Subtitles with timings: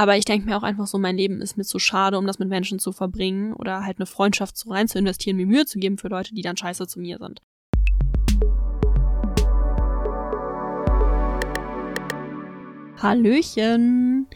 [0.00, 2.38] Aber ich denke mir auch einfach so, mein Leben ist mir zu schade, um das
[2.38, 5.78] mit Menschen zu verbringen oder halt eine Freundschaft so rein zu investieren, mir Mühe zu
[5.78, 7.42] geben für Leute, die dann scheiße zu mir sind.
[13.02, 14.26] Hallöchen.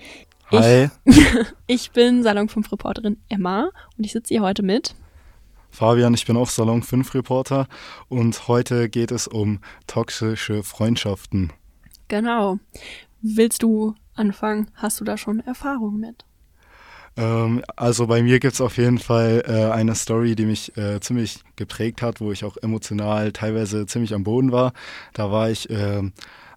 [0.50, 0.90] Hi.
[1.06, 1.16] Ich,
[1.67, 4.95] ich bin Salon 5 Reporterin Emma und ich sitze hier heute mit
[5.71, 7.69] Fabian, ich bin auch Salon 5 Reporter
[8.11, 11.55] und heute geht es um toxische Freundschaften.
[12.09, 12.59] Genau.
[13.23, 14.69] Willst du anfangen?
[14.75, 16.25] Hast du da schon Erfahrung mit?
[17.17, 21.00] Ähm, also bei mir gibt es auf jeden Fall äh, eine Story, die mich äh,
[21.00, 24.72] ziemlich geprägt hat, wo ich auch emotional teilweise ziemlich am Boden war.
[25.13, 26.03] Da war ich äh,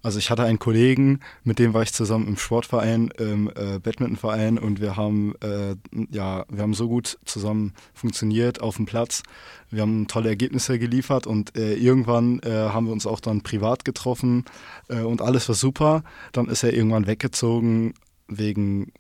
[0.08, 4.58] also ich hatte einen Kollegen, mit dem war ich zusammen im Sportverein, im äh, Badmintonverein
[4.58, 5.76] und wir haben äh,
[6.10, 9.22] ja, wir haben so gut zusammen funktioniert auf dem Platz.
[9.70, 13.84] Wir haben tolle Ergebnisse geliefert und äh, irgendwann äh, haben wir uns auch dann privat
[13.84, 14.46] getroffen
[14.88, 16.04] äh, und alles war super.
[16.32, 17.94] Dann ist er irgendwann weggezogen
[18.30, 18.94] wegen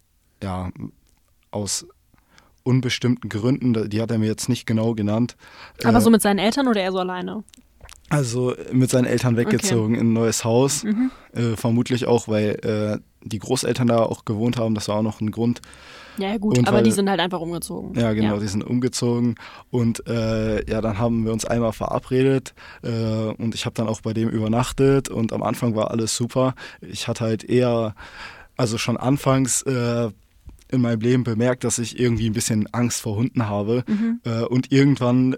[0.44, 0.72] ja
[1.52, 1.88] aus
[2.64, 5.38] unbestimmten Gründen, die hat er mir jetzt nicht genau genannt.
[5.86, 7.46] Aber so mit seinen Eltern oder eher so alleine?
[8.09, 10.02] Also mit seinen Eltern weggezogen okay.
[10.02, 10.83] in ein neues Haus.
[10.83, 11.11] Mhm.
[11.33, 14.75] Äh, vermutlich auch, weil äh, die Großeltern da auch gewohnt haben.
[14.75, 15.61] Das war auch noch ein Grund.
[16.17, 18.00] Ja, gut, und aber weil, die sind halt einfach umgezogen.
[18.00, 18.39] Ja, genau, ja.
[18.39, 19.35] die sind umgezogen.
[19.69, 24.02] Und äh, ja, dann haben wir uns einmal verabredet äh, und ich habe dann auch
[24.02, 26.55] bei dem übernachtet und am Anfang war alles super.
[26.81, 27.94] Ich hatte halt eher,
[28.55, 30.09] also schon anfangs äh,
[30.69, 33.83] in meinem Leben bemerkt, dass ich irgendwie ein bisschen Angst vor Hunden habe.
[33.88, 34.22] Mhm.
[34.25, 35.35] Äh, und irgendwann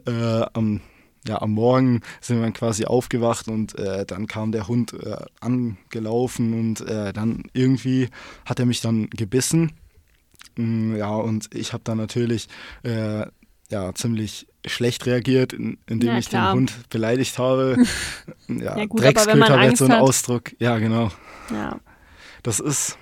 [0.53, 0.81] am
[1.27, 5.17] ja, am Morgen sind wir dann quasi aufgewacht und äh, dann kam der Hund äh,
[5.41, 8.09] angelaufen und äh, dann irgendwie
[8.45, 9.73] hat er mich dann gebissen.
[10.55, 12.47] Mm, ja, und ich habe dann natürlich
[12.83, 13.25] äh,
[13.69, 17.77] ja, ziemlich schlecht reagiert, in, indem ja, ich den Hund beleidigt habe.
[18.47, 20.01] ja, ja gut, Drecksköter wäre so ein hat.
[20.01, 20.51] Ausdruck.
[20.59, 21.11] Ja, genau.
[21.51, 21.79] Ja.
[22.43, 22.97] Das ist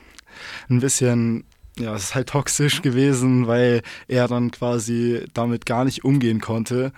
[0.70, 1.46] ein bisschen
[1.80, 6.92] ja, es ist halt toxisch gewesen, weil er dann quasi damit gar nicht umgehen konnte.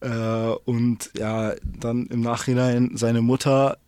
[0.00, 0.08] Äh,
[0.64, 3.78] und ja, dann im Nachhinein seine Mutter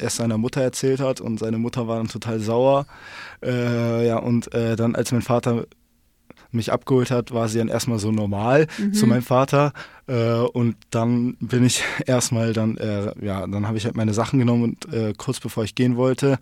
[0.00, 2.86] erst seiner Mutter erzählt hat und seine Mutter war dann total sauer.
[3.42, 5.66] Äh, ja, und äh, dann, als mein Vater
[6.50, 8.92] mich abgeholt hat, war sie dann erstmal so normal mhm.
[8.92, 9.72] zu meinem Vater.
[10.06, 14.38] Äh, und dann bin ich erstmal dann, äh, ja, dann habe ich halt meine Sachen
[14.38, 16.38] genommen und äh, kurz bevor ich gehen wollte,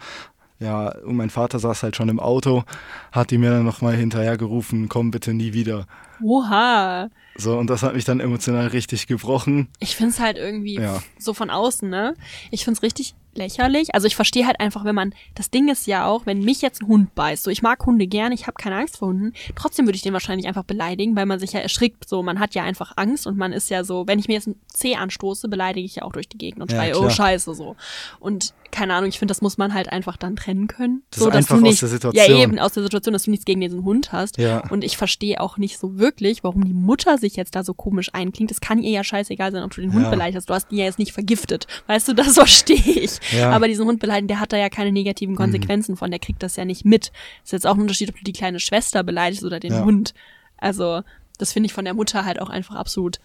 [0.59, 2.65] ja, und mein Vater saß halt schon im Auto,
[3.13, 5.87] hat die mir dann nochmal hinterhergerufen, komm bitte nie wieder.
[6.23, 7.09] Oha.
[7.41, 9.69] So, und das hat mich dann emotional richtig gebrochen.
[9.78, 11.03] Ich finde es halt irgendwie ja.
[11.19, 12.15] so von außen, ne?
[12.51, 13.95] Ich finde es richtig lächerlich.
[13.95, 16.83] Also ich verstehe halt einfach, wenn man, das Ding ist ja auch, wenn mich jetzt
[16.83, 19.87] ein Hund beißt, so ich mag Hunde gerne, ich habe keine Angst vor Hunden, trotzdem
[19.87, 22.65] würde ich den wahrscheinlich einfach beleidigen, weil man sich ja erschrickt, so man hat ja
[22.65, 25.87] einfach Angst und man ist ja so, wenn ich mir jetzt ein C anstoße, beleidige
[25.87, 27.77] ich ja auch durch die Gegend und schreie, ja, oh scheiße, so.
[28.19, 31.03] Und keine Ahnung, ich finde, das muss man halt einfach dann trennen können.
[31.11, 32.25] Das so, ist einfach nicht, aus der Situation.
[32.25, 34.39] Ja, eben aus der Situation, dass du nichts gegen diesen Hund hast.
[34.39, 34.69] Ja.
[34.71, 38.11] Und ich verstehe auch nicht so wirklich, warum die Mutter sich jetzt da so komisch
[38.13, 38.51] einklingt.
[38.51, 40.11] Es kann ihr ja scheißegal sein, ob du den Hund ja.
[40.11, 40.49] beleidigt hast.
[40.49, 41.67] Du hast die ja jetzt nicht vergiftet.
[41.87, 43.19] Weißt du, das verstehe ich.
[43.33, 43.51] Ja.
[43.51, 45.39] Aber diesen Hund beleidigen, der hat da ja keine negativen mhm.
[45.39, 45.97] Konsequenzen mhm.
[45.97, 47.13] von, der kriegt das ja nicht mit.
[47.45, 49.85] Ist jetzt auch ein Unterschied, ob du die kleine Schwester beleidigst oder den ja.
[49.85, 50.15] Hund.
[50.59, 51.03] Also,
[51.39, 53.19] das finde ich von der Mutter halt auch einfach absolut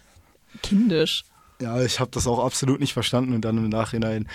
[0.62, 1.24] kindisch.
[1.60, 4.28] Ja, ich habe das auch absolut nicht verstanden und dann im Nachhinein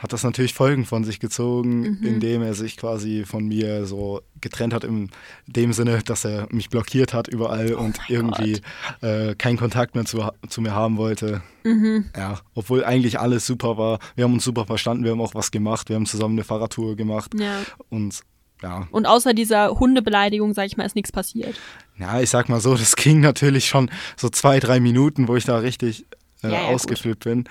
[0.00, 2.06] hat das natürlich Folgen von sich gezogen, mhm.
[2.06, 5.10] indem er sich quasi von mir so getrennt hat, in
[5.46, 8.62] dem Sinne, dass er mich blockiert hat überall oh und irgendwie
[9.02, 11.42] äh, keinen Kontakt mehr zu, zu mir haben wollte.
[11.64, 12.06] Mhm.
[12.16, 13.98] Ja, obwohl eigentlich alles super war.
[14.16, 16.96] Wir haben uns super verstanden, wir haben auch was gemacht, wir haben zusammen eine Fahrradtour
[16.96, 17.60] gemacht ja.
[17.90, 18.20] und
[18.62, 18.86] ja.
[18.90, 21.58] Und außer dieser Hundebeleidigung, sag ich mal, ist nichts passiert.
[21.98, 25.44] Ja, ich sag mal so, das ging natürlich schon so zwei, drei Minuten, wo ich
[25.44, 26.04] da richtig
[26.42, 27.44] äh, ja, ja, ausgeflippt bin.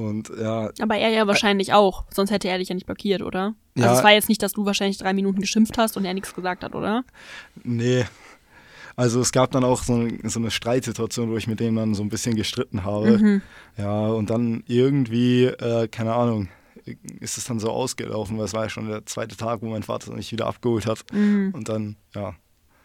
[0.00, 0.70] Und ja.
[0.80, 3.54] Aber er ja wahrscheinlich auch, sonst hätte er dich ja nicht blockiert, oder?
[3.76, 3.94] Also ja.
[3.98, 6.64] es war jetzt nicht, dass du wahrscheinlich drei Minuten geschimpft hast und er nichts gesagt
[6.64, 7.04] hat, oder?
[7.62, 8.04] Nee.
[8.96, 11.94] Also es gab dann auch so eine, so eine Streitsituation, wo ich mit dem dann
[11.94, 13.18] so ein bisschen gestritten habe.
[13.18, 13.42] Mhm.
[13.76, 16.48] Ja, und dann irgendwie, äh, keine Ahnung,
[17.20, 19.82] ist es dann so ausgelaufen, weil es war ja schon der zweite Tag, wo mein
[19.82, 21.04] Vater mich wieder abgeholt hat.
[21.12, 21.52] Mhm.
[21.54, 22.34] Und dann, ja,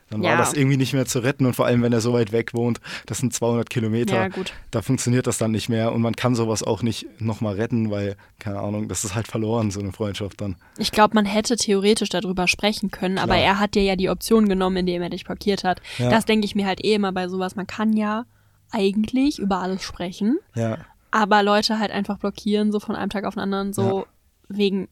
[0.10, 0.32] dann ja.
[0.32, 2.54] war das irgendwie nicht mehr zu retten und vor allem, wenn er so weit weg
[2.54, 6.36] wohnt, das sind 200 Kilometer, ja, da funktioniert das dann nicht mehr und man kann
[6.36, 10.42] sowas auch nicht nochmal retten, weil, keine Ahnung, das ist halt verloren, so eine Freundschaft
[10.42, 10.58] dann.
[10.78, 13.24] Ich glaube, man hätte theoretisch darüber sprechen können, Klar.
[13.24, 15.82] aber er hat dir ja die Option genommen, indem er dich blockiert hat.
[15.98, 16.10] Ja.
[16.10, 17.56] Das denke ich mir halt eh immer bei sowas.
[17.56, 18.26] Man kann ja
[18.72, 20.38] eigentlich über alles sprechen,
[21.10, 24.06] aber Leute halt einfach blockieren, so von einem Tag auf den anderen, so
[24.50, 24.88] wegen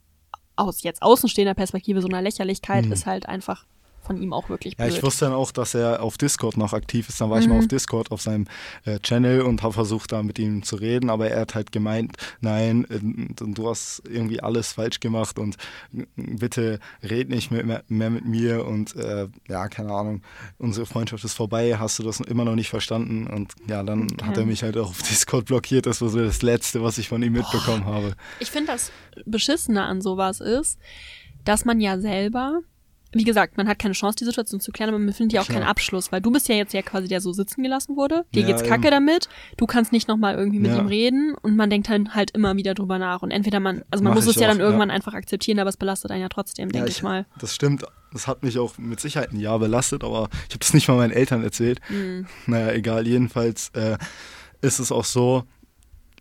[0.56, 2.92] aus jetzt außenstehender Perspektive so einer Lächerlichkeit, mhm.
[2.92, 3.65] ist halt einfach
[4.03, 4.89] von ihm auch wirklich blöd.
[4.89, 7.19] Ja, ich wusste dann auch, dass er auf Discord noch aktiv ist.
[7.21, 7.44] Dann war mhm.
[7.44, 7.69] ich mal auf mhm.
[7.69, 8.45] Discord auf seinem
[8.85, 11.09] äh, Channel und habe versucht, da mit ihm zu reden.
[11.09, 13.00] Aber er hat halt gemeint, nein, äh,
[13.53, 15.55] du hast irgendwie alles falsch gemacht und
[15.94, 18.65] äh, bitte red nicht mehr, mehr mit mir.
[18.65, 20.21] Und äh, ja, keine Ahnung,
[20.57, 21.77] unsere Freundschaft ist vorbei.
[21.77, 23.27] Hast du das immer noch nicht verstanden?
[23.27, 24.25] Und ja, dann okay.
[24.25, 25.85] hat er mich halt auch auf Discord blockiert.
[25.85, 27.94] Das war so das Letzte, was ich von ihm mitbekommen Boah.
[27.94, 28.15] habe.
[28.39, 28.91] Ich finde, das
[29.25, 30.79] Beschissene an sowas ist,
[31.45, 32.61] dass man ja selber
[33.13, 35.45] wie gesagt, man hat keine Chance, die Situation zu klären, aber man findet ja auch
[35.45, 35.60] Klar.
[35.60, 38.25] keinen Abschluss, weil du bist ja jetzt ja quasi der so sitzen gelassen wurde.
[38.33, 38.92] Dir ja, geht's kacke eben.
[38.92, 39.30] damit.
[39.57, 40.80] Du kannst nicht nochmal irgendwie mit ja.
[40.80, 43.21] ihm reden und man denkt dann halt immer wieder drüber nach.
[43.21, 44.95] Und entweder man, also man Mach muss es ja dann irgendwann ja.
[44.95, 47.25] einfach akzeptieren, aber es belastet einen ja trotzdem, denke ich, ich, mal.
[47.39, 47.86] Das stimmt.
[48.12, 50.98] Das hat mich auch mit Sicherheit ein Jahr belastet, aber ich habe das nicht mal
[50.98, 51.80] meinen Eltern erzählt.
[51.89, 52.27] Mhm.
[52.45, 53.07] Naja, egal.
[53.07, 53.98] Jedenfalls äh,
[54.62, 55.44] ist es auch so,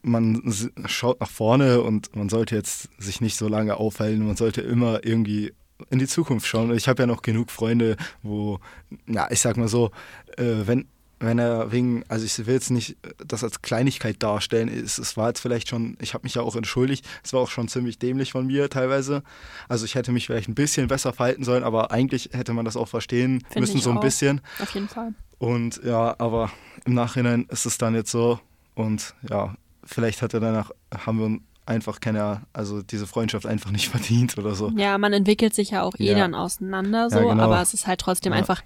[0.02, 0.42] man
[0.86, 4.26] schaut nach vorne und man sollte jetzt sich nicht so lange aufhalten.
[4.26, 5.52] Man sollte immer irgendwie
[5.90, 6.74] in die Zukunft schauen.
[6.74, 8.58] Ich habe ja noch genug Freunde, wo,
[9.06, 9.90] ja, ich sag mal so,
[10.36, 10.86] äh, wenn,
[11.22, 15.28] wenn er wegen, also ich will jetzt nicht das als Kleinigkeit darstellen, es, es war
[15.28, 18.32] jetzt vielleicht schon, ich habe mich ja auch entschuldigt, es war auch schon ziemlich dämlich
[18.32, 19.22] von mir teilweise.
[19.68, 22.76] Also ich hätte mich vielleicht ein bisschen besser verhalten sollen, aber eigentlich hätte man das
[22.76, 24.02] auch verstehen Find müssen, so ein auch.
[24.02, 24.40] bisschen.
[24.60, 25.14] Auf jeden Fall.
[25.38, 26.50] Und ja, aber
[26.84, 28.40] im Nachhinein ist es dann jetzt so
[28.74, 30.70] und ja, vielleicht hat er danach,
[31.06, 34.70] haben wir einfach keine, also diese Freundschaft einfach nicht verdient oder so.
[34.76, 36.18] Ja, man entwickelt sich ja auch eh ja.
[36.18, 37.42] dann auseinander so, ja, genau.
[37.44, 38.38] aber es ist halt trotzdem ja.
[38.38, 38.62] einfach,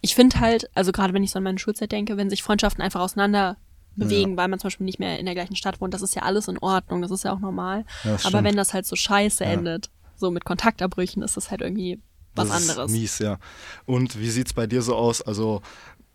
[0.00, 2.82] ich finde halt, also gerade wenn ich so an meine Schulzeit denke, wenn sich Freundschaften
[2.82, 3.56] einfach auseinander
[3.96, 6.22] bewegen, weil man zum Beispiel nicht mehr in der gleichen Stadt wohnt, das ist ja
[6.22, 7.84] alles in Ordnung, das ist ja auch normal.
[8.24, 12.00] aber wenn das halt so scheiße endet, so mit Kontaktabbrüchen, ist das halt irgendwie
[12.34, 12.92] was das anderes.
[12.92, 13.38] Ist mies, ja.
[13.86, 15.20] Und wie sieht's bei dir so aus?
[15.22, 15.62] Also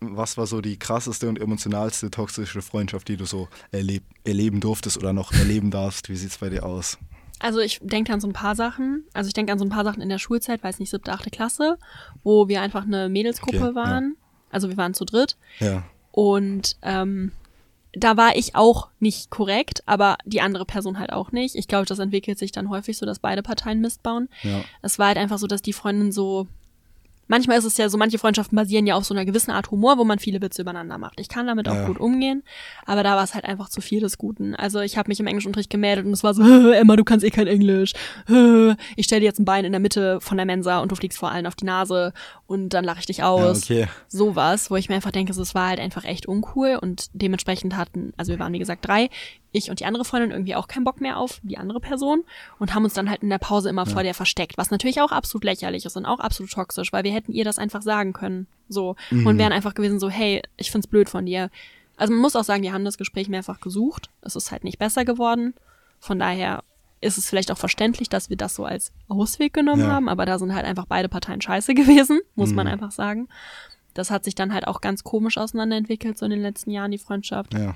[0.00, 4.98] was war so die krasseste und emotionalste toxische Freundschaft, die du so erleb erleben durftest
[4.98, 6.08] oder noch erleben darfst?
[6.08, 6.98] Wie sieht es bei dir aus?
[7.38, 9.04] Also ich denke an so ein paar Sachen.
[9.12, 11.30] Also ich denke an so ein paar Sachen in der Schulzeit, weiß nicht, siebte, achte
[11.30, 11.78] Klasse,
[12.22, 14.16] wo wir einfach eine Mädelsgruppe okay, waren.
[14.16, 14.26] Ja.
[14.50, 15.36] Also wir waren zu dritt.
[15.58, 15.84] Ja.
[16.12, 17.32] Und ähm,
[17.92, 21.54] da war ich auch nicht korrekt, aber die andere Person halt auch nicht.
[21.56, 24.28] Ich glaube, das entwickelt sich dann häufig so, dass beide Parteien Mist bauen.
[24.42, 24.62] Ja.
[24.82, 26.46] Es war halt einfach so, dass die Freundin so
[27.28, 29.98] manchmal ist es ja so, manche Freundschaften basieren ja auf so einer gewissen Art Humor,
[29.98, 31.20] wo man viele Witze übereinander macht.
[31.20, 31.86] Ich kann damit auch ja.
[31.86, 32.42] gut umgehen,
[32.84, 34.54] aber da war es halt einfach zu viel des Guten.
[34.54, 36.42] Also ich habe mich im Englischunterricht gemeldet und es war so,
[36.72, 37.92] Emma, du kannst eh kein Englisch.
[38.96, 41.18] Ich stelle dir jetzt ein Bein in der Mitte von der Mensa und du fliegst
[41.18, 42.12] vor allen auf die Nase
[42.46, 43.68] und dann lache ich dich aus.
[43.68, 43.88] Ja, okay.
[44.08, 48.12] Sowas, wo ich mir einfach denke, es war halt einfach echt uncool und dementsprechend hatten,
[48.16, 49.08] also wir waren wie gesagt drei,
[49.56, 52.24] ich und die andere Freundin irgendwie auch keinen Bock mehr auf die andere Person
[52.58, 53.92] und haben uns dann halt in der Pause immer ja.
[53.92, 57.12] vor der versteckt, was natürlich auch absolut lächerlich ist und auch absolut toxisch, weil wir
[57.12, 59.26] hätten ihr das einfach sagen können, so mhm.
[59.26, 61.50] und wären einfach gewesen so, hey, ich find's blöd von dir.
[61.96, 64.78] Also man muss auch sagen, wir haben das Gespräch mehrfach gesucht, es ist halt nicht
[64.78, 65.54] besser geworden.
[65.98, 66.62] Von daher
[67.00, 69.92] ist es vielleicht auch verständlich, dass wir das so als Ausweg genommen ja.
[69.92, 72.56] haben, aber da sind halt einfach beide Parteien scheiße gewesen, muss mhm.
[72.56, 73.28] man einfach sagen.
[73.94, 76.98] Das hat sich dann halt auch ganz komisch auseinanderentwickelt, so in den letzten Jahren, die
[76.98, 77.54] Freundschaft.
[77.54, 77.74] Ja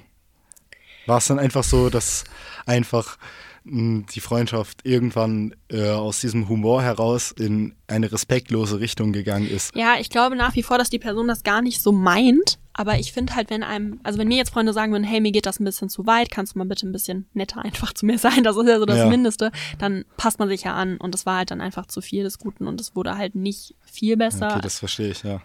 [1.07, 2.25] war es dann einfach so, dass
[2.67, 3.19] einfach
[3.65, 9.75] hm, die Freundschaft irgendwann äh, aus diesem Humor heraus in eine respektlose Richtung gegangen ist.
[9.75, 12.59] Ja, ich glaube nach wie vor, dass die Person das gar nicht so meint.
[12.73, 15.33] Aber ich finde halt, wenn einem, also wenn mir jetzt Freunde sagen würden, hey, mir
[15.33, 18.07] geht das ein bisschen zu weit, kannst du mal bitte ein bisschen netter einfach zu
[18.07, 19.07] mir sein, das ist ja so das ja.
[19.07, 20.97] Mindeste, dann passt man sich ja an.
[20.97, 23.75] Und es war halt dann einfach zu viel des Guten und es wurde halt nicht
[23.85, 24.53] viel besser.
[24.53, 25.43] Okay, das verstehe ich, ja.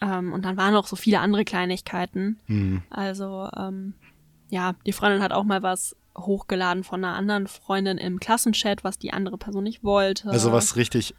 [0.00, 2.38] Ähm, und dann waren noch so viele andere Kleinigkeiten.
[2.46, 2.82] Mhm.
[2.88, 3.94] Also, ähm,
[4.48, 8.98] ja, die Freundin hat auch mal was hochgeladen von einer anderen Freundin im Klassenchat, was
[8.98, 10.28] die andere Person nicht wollte.
[10.30, 11.14] Also was richtig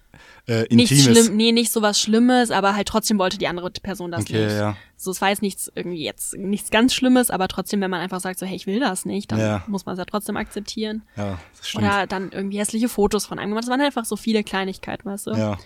[0.48, 0.92] äh, Intimes.
[0.92, 4.22] Nicht schlimm, nee, nicht so was Schlimmes, aber halt trotzdem wollte die andere Person das
[4.22, 4.58] okay, nicht.
[4.58, 4.76] Ja.
[4.98, 8.20] So, es war jetzt nichts irgendwie jetzt nichts ganz Schlimmes, aber trotzdem, wenn man einfach
[8.20, 9.64] sagt, so, hey, ich will das nicht, dann ja.
[9.68, 11.04] muss man es ja trotzdem akzeptieren.
[11.16, 11.86] Ja, das stimmt.
[11.86, 13.64] Oder dann irgendwie hässliche Fotos von einem gemacht.
[13.64, 15.32] Das waren einfach so viele Kleinigkeiten, weißt du?
[15.32, 15.58] Ja.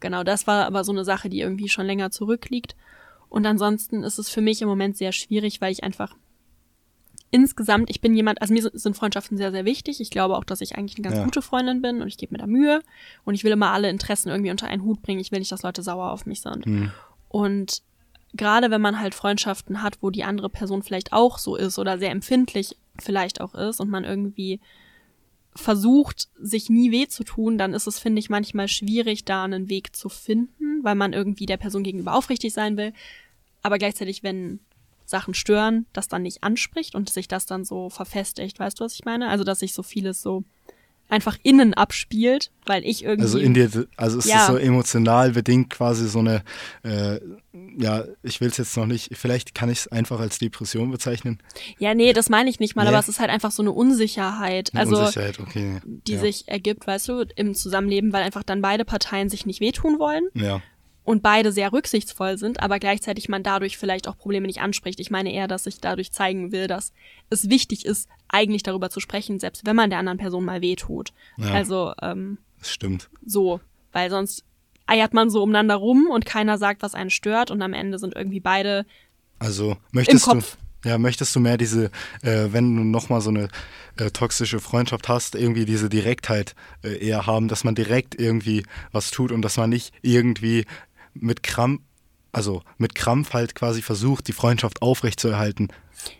[0.00, 2.74] Genau, das war aber so eine Sache, die irgendwie schon länger zurückliegt.
[3.28, 6.16] Und ansonsten ist es für mich im Moment sehr schwierig, weil ich einfach
[7.30, 10.00] insgesamt, ich bin jemand, also mir sind Freundschaften sehr, sehr wichtig.
[10.00, 11.24] Ich glaube auch, dass ich eigentlich eine ganz ja.
[11.24, 12.80] gute Freundin bin und ich gebe mir da Mühe
[13.24, 15.20] und ich will immer alle Interessen irgendwie unter einen Hut bringen.
[15.20, 16.66] Ich will nicht, dass Leute sauer auf mich sind.
[16.66, 16.92] Mhm.
[17.28, 17.82] Und
[18.34, 21.98] gerade wenn man halt Freundschaften hat, wo die andere Person vielleicht auch so ist oder
[21.98, 24.60] sehr empfindlich vielleicht auch ist und man irgendwie
[25.54, 29.68] versucht, sich nie weh zu tun, dann ist es, finde ich, manchmal schwierig, da einen
[29.68, 32.92] Weg zu finden, weil man irgendwie der Person gegenüber aufrichtig sein will.
[33.62, 34.60] Aber gleichzeitig, wenn
[35.10, 38.58] Sachen stören, das dann nicht anspricht und sich das dann so verfestigt.
[38.58, 39.28] Weißt du, was ich meine?
[39.28, 40.44] Also, dass sich so vieles so
[41.10, 43.24] einfach innen abspielt, weil ich irgendwie.
[43.24, 44.46] Also in dir, also ist ja.
[44.46, 46.42] so emotional bedingt quasi so eine,
[46.84, 47.18] äh,
[47.76, 51.38] ja, ich will es jetzt noch nicht, vielleicht kann ich es einfach als Depression bezeichnen.
[51.78, 52.88] Ja, nee, das meine ich nicht mal, nee.
[52.88, 55.80] aber es ist halt einfach so eine Unsicherheit, eine also Unsicherheit, okay.
[55.84, 56.20] die ja.
[56.20, 60.28] sich ergibt, weißt du, im Zusammenleben, weil einfach dann beide Parteien sich nicht wehtun wollen.
[60.34, 60.62] Ja.
[61.04, 65.00] Und beide sehr rücksichtsvoll sind, aber gleichzeitig man dadurch vielleicht auch Probleme nicht anspricht.
[65.00, 66.92] Ich meine eher, dass ich dadurch zeigen will, dass
[67.30, 71.12] es wichtig ist, eigentlich darüber zu sprechen, selbst wenn man der anderen Person mal wehtut.
[71.36, 71.50] Ja.
[71.52, 73.10] Also ähm, Das stimmt.
[73.24, 73.60] so,
[73.92, 74.44] weil sonst
[74.86, 78.14] eiert man so umeinander rum und keiner sagt, was einen stört und am Ende sind
[78.14, 78.86] irgendwie beide
[79.38, 80.56] Also möchtest Im Kopf.
[80.56, 81.90] du ja möchtest du mehr diese,
[82.22, 83.48] äh, wenn du nochmal so eine
[83.98, 89.10] äh, toxische Freundschaft hast, irgendwie diese Direktheit äh, eher haben, dass man direkt irgendwie was
[89.10, 90.64] tut und dass man nicht irgendwie
[91.20, 91.82] mit Krampf,
[92.32, 95.68] also mit Krampf halt quasi versucht, die Freundschaft aufrechtzuerhalten.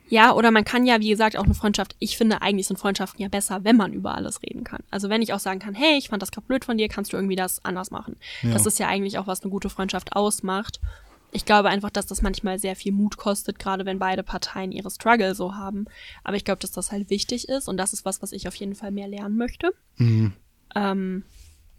[0.09, 3.23] Ja, oder man kann ja, wie gesagt, auch eine Freundschaft, ich finde eigentlich sind Freundschaften
[3.23, 4.83] ja besser, wenn man über alles reden kann.
[4.91, 7.13] Also wenn ich auch sagen kann, hey, ich fand das gerade blöd von dir, kannst
[7.13, 8.17] du irgendwie das anders machen.
[8.43, 8.53] Ja.
[8.53, 10.81] Das ist ja eigentlich auch, was eine gute Freundschaft ausmacht.
[11.33, 14.91] Ich glaube einfach, dass das manchmal sehr viel Mut kostet, gerade wenn beide Parteien ihre
[14.91, 15.87] Struggle so haben.
[16.25, 18.55] Aber ich glaube, dass das halt wichtig ist und das ist was, was ich auf
[18.57, 19.73] jeden Fall mehr lernen möchte.
[19.97, 20.33] Mhm.
[20.75, 21.25] Ähm,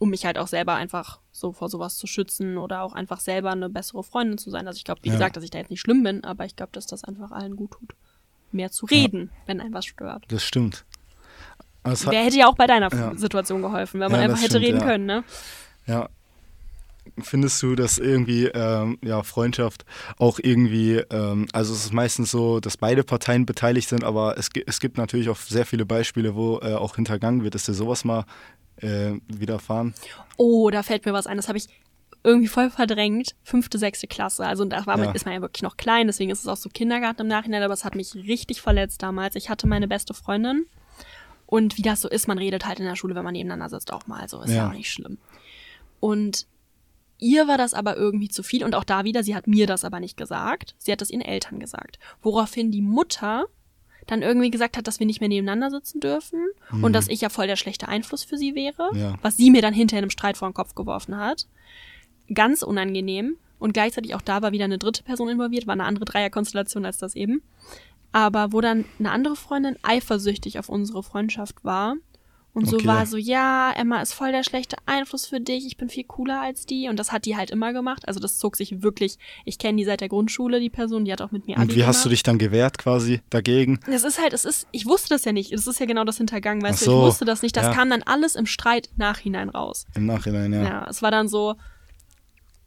[0.02, 3.52] um mich halt auch selber einfach so vor sowas zu schützen oder auch einfach selber
[3.52, 4.68] eine bessere Freundin zu sein.
[4.68, 5.14] Also ich glaube, wie Ja.
[5.14, 7.56] gesagt, dass ich da jetzt nicht schlimm bin, aber ich glaube, dass das einfach allen
[7.56, 7.94] gut tut.
[8.52, 10.26] Mehr zu reden, wenn ein was stört.
[10.30, 10.86] Das stimmt.
[11.84, 13.16] Hat- Wer hätte ja auch bei deiner Ja.
[13.16, 14.86] Situation geholfen, wenn man Ja, einfach hätte stimmt, reden ja.
[14.86, 15.24] können, ne?
[15.86, 16.10] Ja.
[17.20, 19.86] Findest du, dass irgendwie ähm, ja, Freundschaft
[20.18, 24.50] auch irgendwie, ähm, also es ist meistens so, dass beide Parteien beteiligt sind, aber es,
[24.66, 27.54] es gibt natürlich auch sehr viele Beispiele, wo äh, auch hintergangen wird.
[27.56, 28.26] Ist dir sowas mal
[28.82, 29.94] äh, widerfahren?
[30.38, 31.68] Oh, da fällt mir was ein, das habe ich
[32.24, 33.36] irgendwie voll verdrängt.
[33.44, 34.46] Fünfte, sechste Klasse.
[34.46, 35.12] Also da war man, Ja.
[35.14, 37.74] ist man ja wirklich noch klein, deswegen ist es auch so Kindergarten im Nachhinein, aber
[37.74, 39.36] es hat mich richtig verletzt damals.
[39.36, 40.66] Ich hatte meine beste Freundin
[41.48, 43.92] und wie das so ist, man redet halt in der Schule, wenn man nebeneinander sitzt,
[43.92, 44.28] auch mal.
[44.30, 44.70] So ist ja, Ja.
[44.70, 45.18] auch nicht schlimm.
[46.00, 46.46] Und
[47.18, 49.84] ihr war das aber irgendwie zu viel und auch da wieder, sie hat mir das
[49.84, 50.76] aber nicht gesagt.
[50.78, 52.00] Sie hat das ihren Eltern gesagt.
[52.22, 53.46] Woraufhin die Mutter
[54.08, 56.40] dann irgendwie gesagt hat, dass wir nicht mehr nebeneinander sitzen dürfen
[56.82, 59.16] und dass ich ja voll der schlechte Einfluss für sie wäre, Ja.
[59.22, 61.48] was sie mir dann hinterher in einem Streit vor den Kopf geworfen hat.
[62.34, 63.38] Ganz unangenehm.
[63.60, 66.98] Und gleichzeitig auch da war wieder eine dritte Person involviert, war eine andere Dreierkonstellation als
[66.98, 67.44] das eben.
[68.12, 71.96] Aber wo dann eine andere Freundin eifersüchtig auf unsere Freundschaft war
[72.54, 72.88] und so Okay.
[72.88, 76.42] war so, ja, Emma ist voll der schlechte Einfluss für dich, ich bin viel cooler
[76.42, 76.90] als die.
[76.90, 78.08] Und das hat die halt immer gemacht.
[78.08, 81.22] Also das zog sich wirklich, ich kenne die seit der Grundschule, die Person, die hat
[81.22, 82.06] auch mit mir Und Abi wie hast gemacht.
[82.06, 83.80] du dich dann gewehrt quasi dagegen?
[83.88, 85.52] Es ist halt, es ist, ich wusste das ja nicht.
[85.54, 87.56] Es ist ja genau das Hintergangen, weißt Ach du, so, ich wusste das nicht.
[87.56, 87.74] Das ja.
[87.74, 89.86] kam dann alles im Streit nachhinein raus.
[89.96, 90.64] Im Nachhinein, ja.
[90.64, 90.88] Ja.
[90.90, 91.56] es war dann so,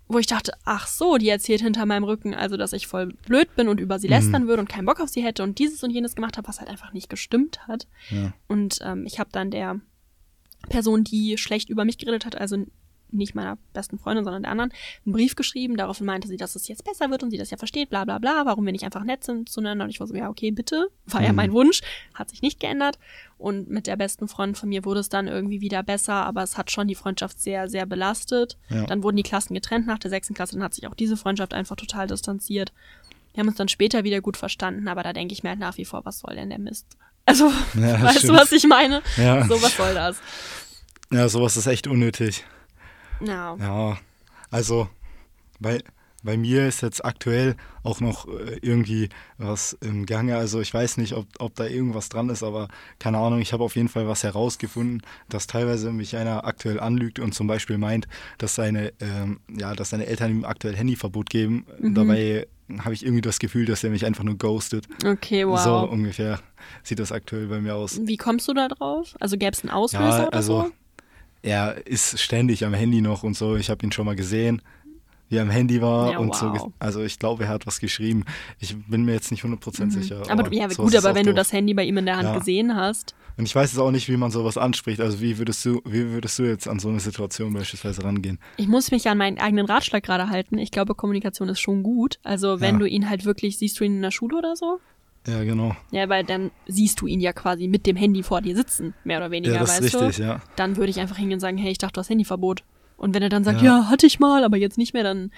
[0.08, 3.54] wo ich dachte, ach so, die erzählt hinter meinem Rücken, also dass ich voll blöd
[3.56, 4.00] bin und über Mhm.
[4.00, 6.46] sie lästern würde und keinen Bock auf sie hätte und dieses und jenes gemacht habe,
[6.48, 7.86] was halt einfach nicht gestimmt hat.
[8.10, 8.32] Ja.
[8.46, 9.80] Und ähm, ich habe dann der
[10.68, 12.64] Person, die schlecht über mich geredet hat, also
[13.14, 14.72] nicht meiner besten Freundin, sondern der anderen,
[15.04, 15.76] einen Brief geschrieben.
[15.76, 18.18] Daraufhin meinte sie, dass es jetzt besser wird und sie das ja versteht, bla bla
[18.18, 19.84] bla, warum wir nicht einfach nett sind zueinander.
[19.84, 20.88] Und ich war so, ja, okay, bitte.
[21.06, 21.36] War ja Mhm.
[21.36, 21.80] mein Wunsch,
[22.14, 22.98] hat sich nicht geändert.
[23.38, 26.56] Und mit der besten Freundin von mir wurde es dann irgendwie wieder besser, aber es
[26.58, 28.56] hat schon die Freundschaft sehr, sehr belastet.
[28.68, 28.84] Ja.
[28.86, 31.54] Dann wurden die Klassen getrennt nach der sechsten Klasse, dann hat sich auch diese Freundschaft
[31.54, 32.72] einfach total distanziert.
[33.32, 35.76] Wir haben uns dann später wieder gut verstanden, aber da denke ich mir halt nach
[35.76, 36.86] wie vor, was soll denn der Mist?
[37.26, 38.32] Also, Ja, weißt stimmt.
[38.34, 39.02] du, was ich meine?
[39.16, 39.44] Ja.
[39.46, 40.18] So, was soll das?
[41.10, 42.44] ja, sowas ist echt unnötig.
[43.20, 43.56] Ja.
[43.56, 43.98] Ja,
[44.50, 44.88] also
[45.60, 45.82] bei,
[46.22, 50.36] bei mir ist jetzt aktuell auch noch äh, irgendwie was im Gange.
[50.36, 52.68] Also ich weiß nicht, ob, ob da irgendwas dran ist, aber
[52.98, 53.40] keine Ahnung.
[53.40, 57.46] Ich habe auf jeden Fall was herausgefunden, dass teilweise mich einer aktuell anlügt und zum
[57.46, 61.66] Beispiel meint, dass seine, ähm, ja, dass seine Eltern ihm aktuell Handyverbot geben.
[61.78, 61.94] Mhm.
[61.94, 62.46] Dabei
[62.78, 64.86] habe ich irgendwie das Gefühl, dass er mich einfach nur ghostet.
[65.04, 65.58] Okay, wow.
[65.58, 66.40] So ungefähr
[66.82, 68.00] sieht das aktuell bei mir aus.
[68.02, 69.14] Wie kommst du da drauf?
[69.20, 70.70] Also gäbe es einen Auslöser Ja, oder also so?
[71.44, 73.56] Er ist ständig am Handy noch und so.
[73.56, 74.62] Ich habe ihn schon mal gesehen,
[75.28, 76.46] wie er am Handy war Ja, und so.
[76.52, 76.62] wow.
[76.64, 78.24] ge- Also ich glaube, er hat was geschrieben.
[78.60, 80.18] Ich bin mir jetzt nicht 100% sicher.
[80.24, 80.30] Mhm.
[80.30, 81.36] Aber, ja, sowas gut, aber wenn du doof.
[81.38, 82.38] das Handy bei ihm in der Hand Ja.
[82.38, 83.14] gesehen hast.
[83.36, 85.00] Und ich weiß jetzt auch nicht, wie man sowas anspricht.
[85.00, 88.38] Also wie würdest du, wie würdest du jetzt an so eine Situation beispielsweise rangehen?
[88.58, 90.56] Ich muss mich an meinen eigenen Ratschlag gerade halten.
[90.58, 92.18] Ich glaube, Kommunikation ist schon gut.
[92.22, 92.78] Also wenn Ja.
[92.80, 94.78] du ihn halt wirklich, siehst du ihn in der Schule oder so?
[95.26, 95.74] Ja, genau.
[95.90, 99.18] Ja, weil dann siehst du ihn ja quasi mit dem Handy vor dir sitzen, mehr
[99.18, 100.22] oder weniger, Ja, das weißt ist richtig, du?
[100.22, 100.40] ja.
[100.56, 102.62] Dann würde ich einfach hingehen und sagen, hey, ich dachte, du hast Handyverbot.
[102.96, 103.80] Und wenn er dann sagt, Ja.
[103.80, 105.30] ja, hatte ich mal, aber jetzt nicht mehr, dann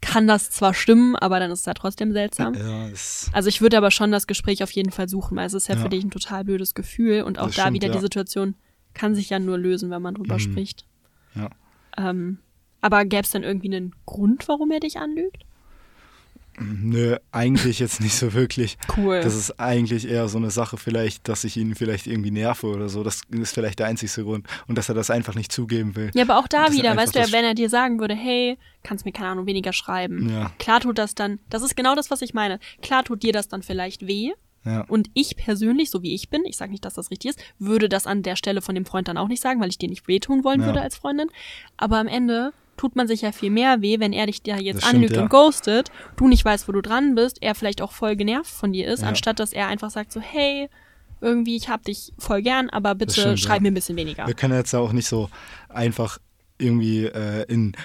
[0.00, 2.54] kann das zwar stimmen, aber dann ist es ja trotzdem seltsam.
[2.54, 2.88] Ja,
[3.32, 5.74] Also ich würde aber schon das Gespräch auf jeden Fall suchen, weil es ist ja,
[5.74, 5.82] Ja.
[5.82, 8.00] für dich ein total blödes Gefühl und auch Das da stimmt, wieder die ja.
[8.00, 8.54] Situation
[8.94, 10.40] kann sich ja nur lösen, wenn man drüber Mhm.
[10.40, 10.86] spricht.
[11.34, 11.50] ja.
[11.98, 12.38] Ähm,
[12.80, 15.44] aber gäbe es dann irgendwie einen Grund, warum er dich anlügt?
[16.60, 18.76] Nö, eigentlich jetzt nicht so wirklich.
[18.96, 19.20] Cool.
[19.22, 22.88] Das ist eigentlich eher so eine Sache vielleicht, dass ich ihn vielleicht irgendwie nerve oder
[22.88, 23.02] so.
[23.02, 24.46] Das ist vielleicht der einzigste Grund.
[24.66, 26.10] Und dass er das einfach nicht zugeben will.
[26.14, 29.12] ja, aber auch da wieder, weißt du wenn er dir sagen würde, hey, kannst mir,
[29.12, 30.28] keine Ahnung, weniger schreiben.
[30.30, 30.50] Ja.
[30.58, 32.58] Klar tut das dann, das ist genau das, was ich meine.
[32.82, 34.32] Klar tut dir das dann vielleicht weh.
[34.64, 34.82] Ja.
[34.88, 37.88] Und ich persönlich, so wie ich bin, ich sage nicht, dass das richtig ist, würde
[37.88, 40.06] das an der Stelle von dem Freund dann auch nicht sagen, weil ich dir nicht
[40.06, 40.66] wehtun wollen Ja.
[40.66, 41.28] würde als Freundin.
[41.78, 44.80] Aber am Ende, tut man sich ja viel mehr weh, wenn er dich da jetzt
[44.80, 45.20] stimmt, anlügt ja.
[45.20, 48.72] und ghostet, du nicht weißt, wo du dran bist, er vielleicht auch voll genervt von
[48.72, 49.08] dir ist, Ja.
[49.08, 50.70] anstatt dass er einfach sagt so, hey,
[51.20, 53.62] irgendwie, ich hab dich voll gern, aber bitte stimmt, schreib ja.
[53.64, 54.26] mir ein bisschen weniger.
[54.26, 55.28] Wir können jetzt ja auch nicht so
[55.68, 56.16] einfach
[56.56, 57.76] irgendwie äh, in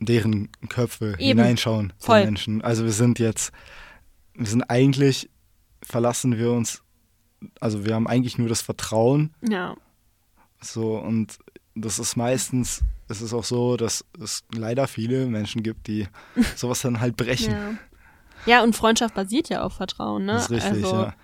[0.00, 1.38] deren Köpfe Eben.
[1.38, 2.18] hineinschauen, Voll.
[2.18, 2.62] die Menschen.
[2.62, 3.52] Also wir sind jetzt,
[4.34, 5.30] wir sind eigentlich,
[5.84, 6.82] verlassen wir uns,
[7.60, 9.76] also wir haben eigentlich nur das Vertrauen Ja,
[10.60, 11.38] so und
[11.76, 16.08] das ist meistens, es ist auch so, dass es leider viele Menschen gibt, die
[16.56, 17.52] sowas dann halt brechen.
[17.52, 17.70] ja.
[18.44, 20.32] Ja, und Freundschaft basiert ja auf Vertrauen, ne?
[20.34, 21.14] Das ist richtig, also, ja.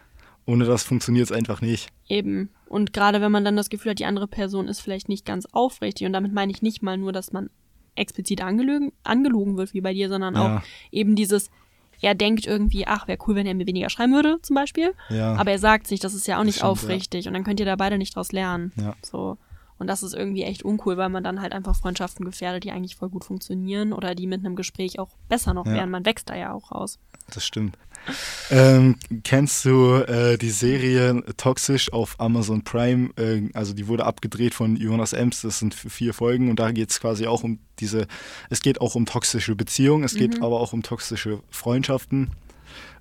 [0.45, 1.89] Ohne das funktioniert es einfach nicht.
[2.09, 2.51] Eben.
[2.67, 5.47] Und gerade wenn man dann das Gefühl hat, die andere Person ist vielleicht nicht ganz
[5.53, 7.49] aufrichtig, und damit meine ich nicht mal nur, dass man
[7.95, 10.57] explizit angelogen, angelogen wird wie bei dir, sondern Ja.
[10.57, 11.49] auch eben dieses,
[12.01, 14.93] er denkt irgendwie, ach, wäre cool, wenn er mir weniger schreiben würde, zum Beispiel.
[15.09, 15.37] Ja.
[15.37, 17.29] Aber er sagt sich, das ist ja auch nicht stimmt, aufrichtig.
[17.29, 18.73] Und dann könnt ihr da beide nicht draus lernen.
[18.77, 18.97] Ja.
[19.05, 19.39] So.
[19.83, 22.95] Und das ist irgendwie echt uncool, weil man dann halt einfach Freundschaften gefährdet, die eigentlich
[22.95, 25.73] voll gut funktionieren oder die mit einem Gespräch auch besser noch Ja.
[25.75, 25.91] werden.
[25.91, 27.01] Man wächst da ja auch raus.
[27.35, 27.77] Das stimmt.
[28.51, 33.11] Ähm, kennst du äh, die Serie Toxisch auf Amazon Prime?
[33.17, 36.91] Äh, also die wurde abgedreht von Jonas Ems, das sind vier Folgen und da geht
[36.91, 38.07] es quasi auch um diese,
[38.51, 42.31] es geht auch um toxische Beziehungen, es geht aber auch um toxische Freundschaften.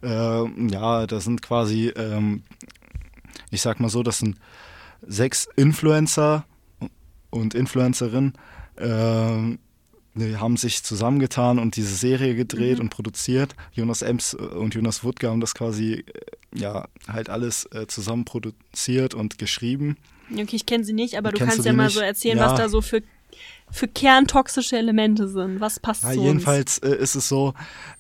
[0.03, 2.43] Ähm, ja, da sind quasi, ähm,
[3.51, 4.37] ich sag mal so, das sind
[5.01, 6.45] sechs Influencer
[7.31, 8.33] und Influencerinnen,
[8.77, 9.57] ähm,
[10.13, 12.83] die haben sich zusammengetan und diese Serie gedreht Mhm.
[12.85, 13.55] und produziert.
[13.73, 16.03] Jonas Ems äh, und Jonas Wuttke haben das quasi äh,
[16.53, 19.95] ja halt alles äh, zusammen produziert und geschrieben.
[20.31, 21.93] Okay, ich kenne sie nicht, aber du Kennst kannst du ja mal nicht?
[21.95, 22.51] so erzählen, Ja.
[22.51, 23.01] was da so für,
[23.71, 25.59] für kerntoxische Elemente sind.
[25.59, 27.53] Was passt Ja, jedenfalls äh, ist es so,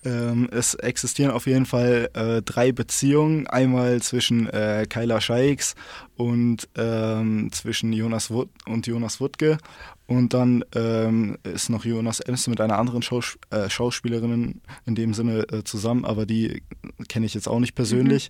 [0.03, 3.47] ähm, es existieren auf jeden Fall äh, drei Beziehungen.
[3.47, 5.75] Einmal zwischen äh, Kyla Scheiks
[6.17, 9.57] und ähm, zwischen Jonas Wut und Jonas Wuttke.
[10.11, 15.13] Und dann ähm, ist noch Jonas Ems mit einer anderen Schaus äh, Schauspielerin in dem
[15.13, 16.63] Sinne äh, zusammen, aber die
[17.07, 18.27] kenne ich jetzt auch nicht persönlich.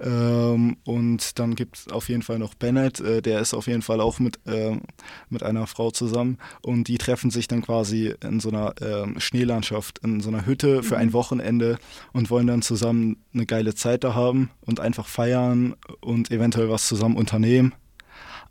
[0.00, 3.82] Ähm, und dann gibt es auf jeden Fall noch Bennett, äh, der ist auf jeden
[3.82, 4.80] Fall auch mit, ähm,
[5.28, 6.38] mit einer Frau zusammen.
[6.62, 10.82] Und die treffen sich dann quasi in so einer ähm, Schneelandschaft, in so einer Hütte
[10.82, 11.78] für ein Wochenende
[12.12, 16.88] und wollen dann zusammen eine geile Zeit da haben und einfach feiern und eventuell was
[16.88, 17.72] zusammen unternehmen.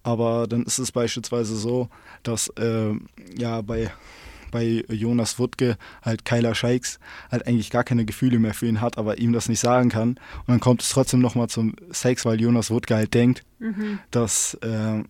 [0.10, 1.90] Aber dann ist es beispielsweise so,
[2.24, 3.92] dass ähm, ja bei,
[4.52, 7.00] bei Jonas Wuttke halt Kyla Scheiks
[7.32, 10.10] halt eigentlich gar keine Gefühle mehr für ihn hat, aber ihm das nicht sagen kann.
[10.10, 14.00] Und dann kommt es trotzdem nochmal zum Sex, weil Jonas Wuttke halt denkt, Mhm.
[14.10, 15.04] dass, äh,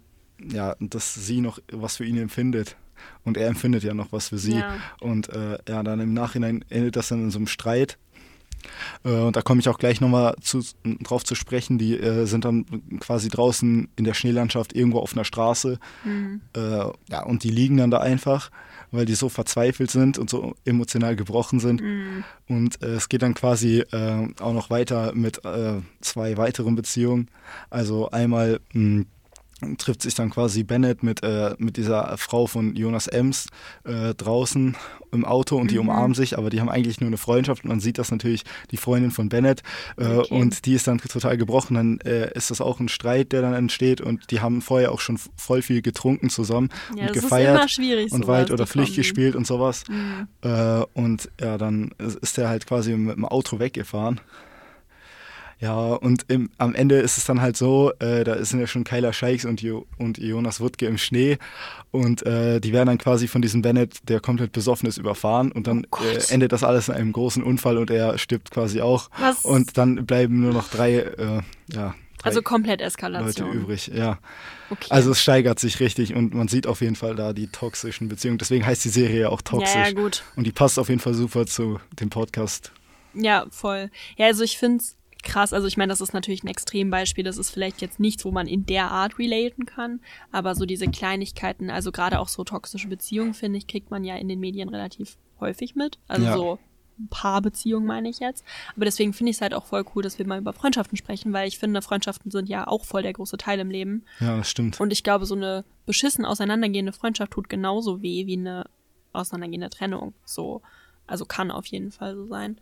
[0.51, 2.75] ja, dass sie noch was für ihn empfindet.
[3.23, 4.57] Und er empfindet ja noch was für sie.
[4.57, 4.73] Ja.
[4.99, 7.97] Und äh, ja, dann im Nachhinein endet das dann in so einem Streit.
[9.03, 10.61] Äh, und da komme ich auch gleich nochmal zu,
[11.01, 11.77] drauf zu sprechen.
[11.77, 12.65] Die äh, sind dann
[12.99, 15.79] quasi draußen in der Schneelandschaft irgendwo auf einer Straße.
[16.03, 16.41] Mhm.
[16.55, 16.59] Äh,
[17.09, 18.51] ja, und die liegen dann da einfach,
[18.91, 21.81] weil die so verzweifelt sind und so emotional gebrochen sind.
[21.81, 22.23] Mhm.
[22.47, 27.29] Und äh, es geht dann quasi äh, auch noch weiter mit äh, zwei weiteren Beziehungen.
[27.69, 29.05] Also einmal mh,
[29.77, 33.47] trifft sich dann quasi Bennett mit, äh, mit dieser Frau von Jonas Ems
[33.83, 34.75] äh, draußen
[35.11, 35.81] im Auto und die Mhm.
[35.89, 38.77] umarmen sich, aber die haben eigentlich nur eine Freundschaft und man sieht das natürlich die
[38.77, 39.63] Freundin von Bennett
[39.97, 40.33] äh, Okay.
[40.39, 41.73] und die ist dann total gebrochen.
[41.75, 44.99] Dann äh, ist das auch ein Streit, der dann entsteht und die haben vorher auch
[44.99, 47.77] schon voll viel getrunken zusammen Ja, und gefeiert
[48.11, 49.83] und Wald oder Pflicht gespielt und sowas.
[49.89, 50.27] Mhm.
[50.41, 51.91] Äh, und ja, dann
[52.21, 54.19] ist er halt quasi mit dem Auto weggefahren.
[55.61, 58.85] Ja, und im, am Ende ist es dann halt so, äh, da sind ja schon
[58.85, 61.37] Kyla Scheiks und, jo, und Jonas Wuttke im Schnee
[61.91, 65.67] und äh, die werden dann quasi von diesem Bennett, der komplett besoffen ist, überfahren und
[65.67, 69.09] dann Oh äh, endet das alles in einem großen Unfall und er stirbt quasi auch.
[69.19, 69.43] Was?
[69.43, 71.41] Und dann bleiben nur noch drei, äh,
[71.73, 73.51] ja, drei also komplett Leute Eskalation.
[73.51, 74.19] übrig, ja.
[74.69, 74.87] Okay.
[74.91, 78.37] Also es steigert sich richtig und man sieht auf jeden Fall da die toxischen Beziehungen.
[78.37, 79.75] Deswegen heißt die Serie ja auch toxisch.
[79.75, 80.23] Ja, ja, gut.
[80.37, 82.71] Und die passt auf jeden Fall super zu dem Podcast.
[83.13, 83.89] Ja, voll.
[84.15, 85.53] Ja, also ich find's krass.
[85.53, 87.23] Also ich meine, das ist natürlich ein Extrembeispiel.
[87.23, 89.99] Das ist vielleicht jetzt nichts, wo man in der Art relaten kann.
[90.31, 94.15] Aber so diese Kleinigkeiten, also gerade auch so toxische Beziehungen, finde ich, kriegt man ja
[94.15, 95.99] in den Medien relativ häufig mit.
[96.07, 96.33] Also Ja.
[96.33, 96.59] so
[97.09, 98.43] Paarbeziehungen meine ich jetzt.
[98.75, 101.31] Aber deswegen finde ich es halt auch voll cool, dass wir mal über Freundschaften sprechen,
[101.31, 104.03] weil ich finde, Freundschaften sind ja auch voll der große Teil im Leben.
[104.19, 104.79] Ja, das stimmt.
[104.79, 108.65] Und ich glaube, so eine beschissen auseinandergehende Freundschaft tut genauso weh wie eine
[109.13, 110.13] auseinandergehende Trennung.
[110.25, 110.61] So,
[111.07, 112.59] also kann auf jeden Fall so sein.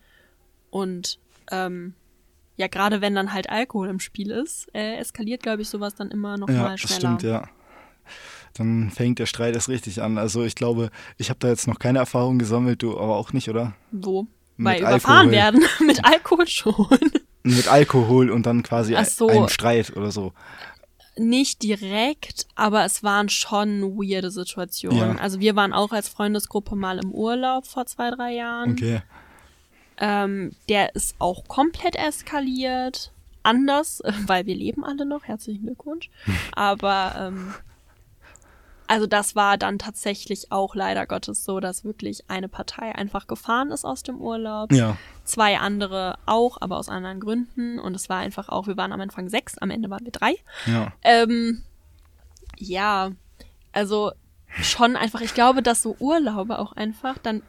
[0.70, 1.18] Und
[1.50, 1.94] ähm,
[2.58, 6.10] ja, gerade wenn dann halt Alkohol im Spiel ist, äh, eskaliert, glaube ich, sowas dann
[6.10, 7.16] immer noch ja, mal das schneller.
[7.16, 7.48] stimmt, ja.
[8.54, 10.18] Dann fängt der Streit erst richtig an.
[10.18, 13.48] Also ich glaube, ich habe da jetzt noch keine Erfahrung gesammelt, du aber auch nicht,
[13.48, 13.74] oder?
[13.92, 14.26] Wo?
[14.56, 15.32] Bei überfahren Alkohol.
[15.32, 15.64] werden.
[15.86, 16.88] Mit Alkohol schon.
[17.44, 19.28] Mit Alkohol und dann quasi so.
[19.28, 20.32] einem Streit oder so.
[21.16, 25.16] Nicht direkt, aber es waren schon weirde Situationen.
[25.16, 25.22] Ja.
[25.22, 28.72] Also wir waren auch als Freundesgruppe mal im Urlaub vor zwei, drei Jahren.
[28.72, 29.02] Okay.
[30.00, 33.12] Ähm, der ist auch komplett eskaliert.
[33.42, 35.24] Anders, weil wir leben alle noch.
[35.24, 36.10] Herzlichen Glückwunsch.
[36.54, 37.54] Aber ähm,
[38.88, 43.70] also das war dann tatsächlich auch leider Gottes so, dass wirklich eine Partei einfach gefahren
[43.70, 44.72] ist aus dem Urlaub.
[44.72, 44.96] Ja.
[45.24, 47.78] Zwei andere auch, aber aus anderen Gründen.
[47.78, 50.36] Und es war einfach auch, wir waren am Anfang sechs, am Ende waren wir drei.
[50.64, 50.92] Ja.
[51.02, 51.62] Ähm,
[52.56, 53.12] ja,
[53.72, 54.12] also
[54.62, 57.42] schon einfach, ich glaube, dass so Urlaube auch einfach dann,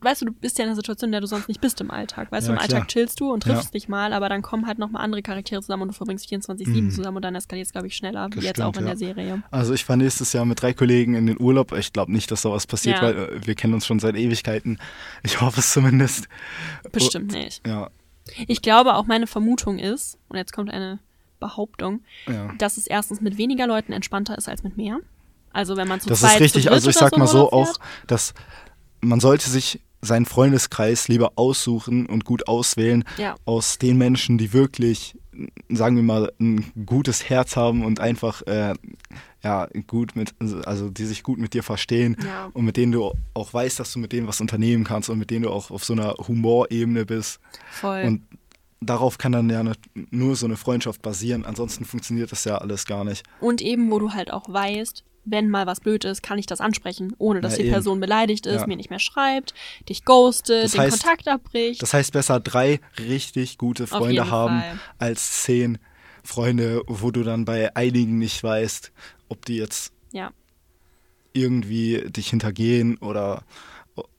[0.00, 1.90] weißt du, du bist ja in einer Situation, in der du sonst nicht bist im
[1.90, 2.32] Alltag.
[2.32, 2.86] Weißt Ja, du, im Alltag klar.
[2.88, 3.70] chillst du und triffst Ja.
[3.70, 7.16] dich mal, aber dann kommen halt nochmal andere Charaktere zusammen und du verbringst 24-7 zusammen
[7.16, 8.34] und dann eskaliert es, glaube ich, schneller, wie Mhm.
[8.36, 8.90] Das jetzt stimmt, auch in ja.
[8.94, 9.42] der Serie.
[9.50, 11.72] Also ich fahre nächstes Jahr mit drei Kollegen in den Urlaub.
[11.72, 14.78] Ich glaube nicht, dass sowas passiert, weil äh, wir kennen uns schon seit Ewigkeiten.
[15.22, 16.28] Ich hoffe es zumindest.
[16.92, 17.66] Bestimmt nicht.
[17.66, 17.90] Ja,
[18.48, 20.98] Ich glaube auch, meine Vermutung ist, und jetzt kommt eine
[21.40, 22.00] Behauptung,
[22.58, 24.98] dass es erstens mit weniger Leuten entspannter ist als mit mehr.
[25.52, 26.70] Also wenn man zu Das ist richtig.
[26.70, 27.74] Also ich sag mal so auch,
[28.06, 28.34] dass
[29.00, 33.34] man sollte sich seinen Freundeskreis lieber aussuchen und gut auswählen Ja.
[33.44, 35.16] aus den Menschen, die wirklich,
[35.68, 38.74] sagen wir mal, ein gutes Herz haben und einfach äh,
[39.42, 40.34] ja gut mit,
[40.66, 42.50] also die sich gut mit dir verstehen Ja.
[42.52, 45.30] und mit denen du auch weißt, dass du mit denen was unternehmen kannst und mit
[45.30, 47.40] denen du auch auf so einer Humorebene bist.
[47.70, 48.02] Voll.
[48.04, 48.22] Und
[48.80, 49.64] darauf kann dann ja
[50.10, 51.44] nur so eine Freundschaft basieren.
[51.44, 53.24] Ansonsten funktioniert das ja alles gar nicht.
[53.40, 56.60] Und eben, wo du halt auch weißt, wenn mal was blöd ist, kann ich das
[56.60, 57.72] ansprechen, ohne dass Ja, die eben.
[57.72, 58.66] Person beleidigt ist, Ja.
[58.66, 59.52] mir nicht mehr schreibt,
[59.88, 61.82] dich ghostet, Das den heißt- Kontakt abbricht.
[61.82, 64.78] Das heißt, besser drei richtig gute Freunde haben Fall.
[64.98, 65.78] als zehn
[66.24, 68.92] Freunde, wo du dann bei einigen nicht weißt,
[69.28, 70.30] ob die jetzt ja.
[71.32, 73.42] irgendwie dich hintergehen oder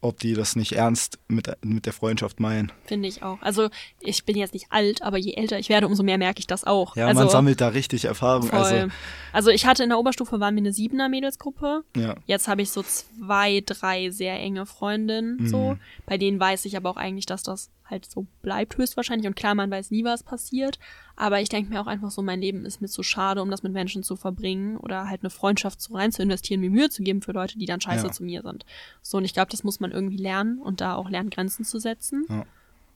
[0.02, 2.72] ob die das nicht ernst mit, mit der Freundschaft meinen.
[2.86, 3.42] Finde ich auch.
[3.42, 6.48] Also ich bin jetzt nicht alt, aber je älter ich werde, umso mehr merke ich
[6.48, 6.96] das auch.
[6.96, 8.48] Ja, also, man sammelt da richtig Erfahrung.
[8.48, 8.60] voll.
[8.60, 8.88] Also,
[9.34, 11.84] Also, ich hatte in der Oberstufe waren wir eine siebener Mädelsgruppe.
[11.96, 12.16] ja.
[12.26, 15.76] Jetzt habe ich so zwei, drei sehr enge Freundinnen, so.
[15.76, 15.80] Mhm.
[16.06, 19.28] Bei denen weiß ich aber auch eigentlich, dass das halt so bleibt höchstwahrscheinlich.
[19.28, 20.80] Und klar, man weiß nie, was passiert.
[21.16, 23.64] Aber ich denke mir auch einfach so, mein Leben ist mir zu schade, um das
[23.64, 27.02] mit Menschen zu verbringen oder halt eine Freundschaft so rein zu investieren, mir Mühe zu
[27.04, 28.12] geben für Leute, die dann scheiße Ja.
[28.12, 28.66] zu mir sind.
[29.02, 31.80] So, und ich glaube, das muss man irgendwie lernen und da auch lernen, Grenzen zu
[31.80, 32.26] setzen.
[32.30, 32.46] Ja.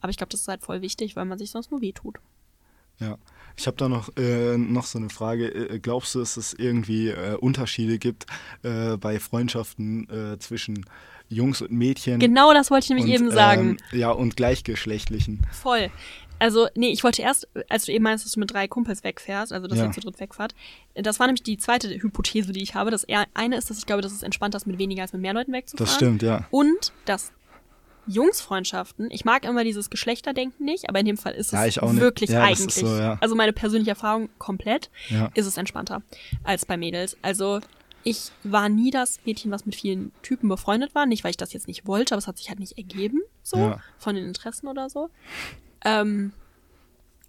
[0.02, 2.18] Aber ich glaube, das ist halt voll wichtig, weil man sich sonst nur wehtut.
[3.00, 3.18] Ja,
[3.58, 5.48] ich habe da noch, äh, noch so eine Frage.
[5.48, 8.28] Äh, glaubst du, dass es irgendwie äh, Unterschiede gibt
[8.62, 10.86] äh, bei Freundschaften äh, zwischen
[11.32, 12.20] Jungs und Mädchen?
[12.20, 13.78] Genau das wollte ich nämlich und, eben sagen.
[13.92, 15.46] Ähm, ja, und gleichgeschlechtlichen.
[15.52, 15.90] Voll.
[16.40, 19.54] Also, nee, ich wollte erst, als du eben meinst, dass du mit drei Kumpels wegfährst,
[19.54, 19.86] also dass Ja.
[19.86, 20.56] ihr zu dritt wegfahrt,
[20.96, 22.90] das war nämlich die zweite Hypothese, die ich habe.
[22.90, 25.34] Das eine ist, dass ich glaube, dass es entspannter ist, mit weniger als mit mehr
[25.36, 25.86] Leuten wegzufahren.
[25.86, 26.48] Das stimmt, ja.
[26.50, 27.32] Und dass
[28.08, 32.32] Jungsfreundschaften, ich mag immer dieses Geschlechterdenken nicht, aber in dem Fall ist es Ja, wirklich
[32.32, 33.18] Ja, eigentlich, so, ja.
[33.22, 35.30] also meine persönliche Erfahrung komplett, Ja.
[35.36, 36.02] ist es entspannter
[36.44, 37.18] als bei Mädels.
[37.22, 37.62] Also
[38.04, 41.06] ich war nie das Mädchen, was mit vielen Typen befreundet war.
[41.06, 43.58] Nicht, weil ich das jetzt nicht wollte, aber es hat sich halt nicht ergeben, so,
[43.58, 43.80] Ja.
[43.98, 45.10] von den Interessen oder so.
[45.84, 46.32] Ähm,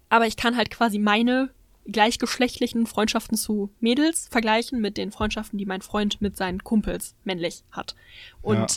[0.09, 1.49] aber ich kann halt quasi meine
[1.85, 7.63] gleichgeschlechtlichen Freundschaften zu Mädels vergleichen mit den Freundschaften, die mein Freund mit seinen Kumpels männlich
[7.71, 7.95] hat.
[8.41, 8.67] Und Ja.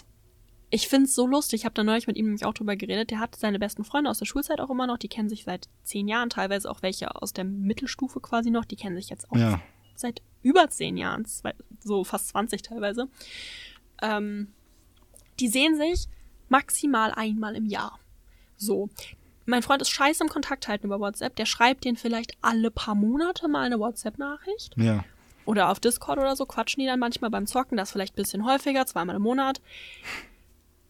[0.71, 3.21] ich find's so lustig, ich habe da neulich mit ihm nämlich auch drüber geredet, der
[3.21, 6.09] hat seine besten Freunde aus der Schulzeit auch immer noch, die kennen sich seit zehn
[6.09, 9.61] Jahren, teilweise auch welche aus der Mittelstufe quasi noch, die kennen sich jetzt auch Ja.
[10.01, 11.27] Seit über zehn Jahren,
[11.81, 13.09] so fast 20 teilweise.
[14.03, 14.53] Ähm,
[15.41, 16.07] die sehen sich
[16.49, 17.99] maximal einmal im Jahr.
[18.57, 18.89] So.
[19.45, 21.37] Mein Freund ist scheiße im Kontakt halten über WhatsApp.
[21.37, 24.75] Der schreibt den vielleicht alle paar Monate mal eine WhatsApp-Nachricht.
[24.77, 25.05] Ja.
[25.45, 27.77] Oder auf Discord oder so quatschen die dann manchmal beim Zocken.
[27.77, 29.61] Das vielleicht ein bisschen häufiger, zweimal im Monat.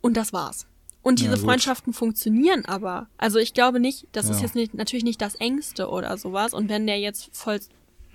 [0.01, 0.67] Und das war's.
[1.03, 1.51] Und Ja, diese gut.
[1.51, 3.09] Freundschaften funktionieren aber.
[3.19, 4.45] Also ich glaube nicht, das ist Ja.
[4.47, 6.55] jetzt nicht, natürlich nicht das Engste oder sowas.
[6.55, 7.61] Und wenn der jetzt voll,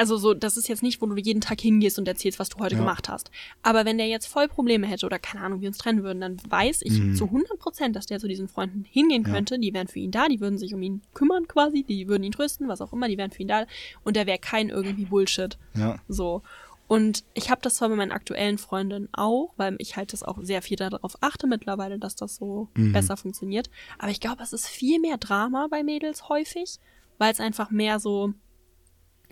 [0.01, 2.57] also so, das ist jetzt nicht, wo du jeden Tag hingehst und erzählst, was du
[2.57, 2.79] heute Ja.
[2.81, 3.29] gemacht hast.
[3.61, 6.37] Aber wenn der jetzt voll Probleme hätte oder keine Ahnung, wir uns trennen würden, dann
[6.49, 7.13] weiß ich Mhm.
[7.15, 9.33] zu 100 Prozent, dass der zu diesen Freunden hingehen Ja.
[9.33, 9.59] könnte.
[9.59, 12.31] Die wären für ihn da, die würden sich um ihn kümmern quasi, die würden ihn
[12.31, 13.67] trösten, was auch immer, die wären für ihn da.
[14.03, 15.59] Und der wäre kein irgendwie Bullshit.
[15.75, 15.99] Ja.
[16.07, 16.41] So.
[16.87, 20.39] Und ich habe das zwar bei meinen aktuellen Freundinnen auch, weil ich halt das auch
[20.41, 22.91] sehr viel darauf achte mittlerweile, dass das so Mhm.
[22.91, 23.69] besser funktioniert.
[23.99, 26.79] Aber ich glaube, es ist viel mehr Drama bei Mädels häufig,
[27.19, 28.33] weil es einfach mehr so,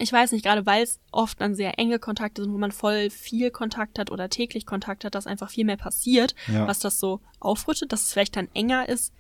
[0.01, 3.09] ich weiß nicht, gerade weil es oft dann sehr enge Kontakte sind, wo man voll
[3.09, 6.67] viel Kontakt hat oder täglich Kontakt hat, dass einfach viel mehr passiert, Ja.
[6.67, 9.13] was das so aufrüttet, dass es vielleicht dann enger ist,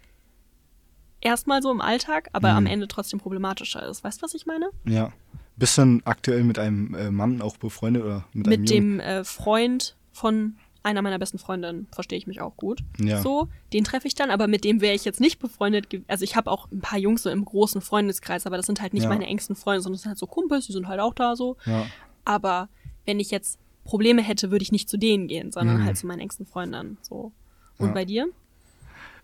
[1.21, 2.57] erstmal so im Alltag, aber Mhm.
[2.57, 4.03] am Ende trotzdem problematischer ist.
[4.03, 4.69] Weißt du, was ich meine?
[4.85, 5.11] Ja.
[5.57, 8.97] Bist du aktuell mit einem äh, Mann auch befreundet oder mit, einem mit Jungen?
[8.97, 12.81] dem äh, Freund von einer meiner besten Freundinnen verstehe ich mich auch gut.
[12.99, 13.21] Ja.
[13.21, 15.87] So, den treffe ich dann, aber mit dem wäre ich jetzt nicht befreundet.
[16.07, 18.93] Also ich habe auch ein paar Jungs so im großen Freundeskreis, aber das sind halt
[18.93, 19.09] nicht Ja.
[19.09, 21.57] meine engsten Freunde, sondern das sind halt so Kumpels, die sind halt auch da so.
[21.65, 21.85] Ja.
[22.25, 22.69] aber
[23.05, 25.85] wenn ich jetzt Probleme hätte, würde ich nicht zu denen gehen, sondern Mhm.
[25.85, 26.97] halt zu meinen engsten Freunden.
[27.01, 27.31] So.
[27.79, 28.27] Und bei dir?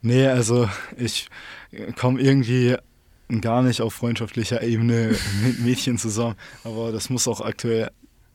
[0.02, 1.30] Nee, also ich
[1.96, 2.76] komme irgendwie
[3.42, 6.36] gar nicht auf freundschaftlicher Ebene mit Mädchen zusammen.
[6.64, 7.92] Aber das muss auch aktuell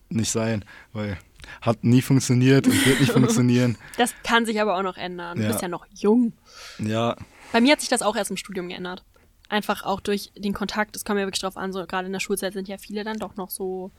[0.09, 1.19] nicht sein, weil
[1.63, 3.77] hat nie funktioniert und wird nicht funktionieren.
[3.97, 5.37] Das kann sich aber auch noch ändern.
[5.39, 5.49] Du Ja.
[5.49, 6.33] bist ja noch jung.
[6.79, 7.17] Ja,
[7.53, 9.05] Bei mir hat sich das auch erst im Studium geändert.
[9.49, 10.95] Einfach auch durch den Kontakt.
[10.95, 13.19] Es kommt ja wirklich drauf an, so gerade in der Schulzeit sind ja viele dann
[13.19, 13.91] doch noch so,